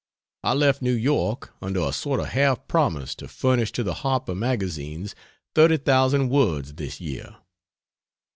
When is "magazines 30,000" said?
4.33-6.29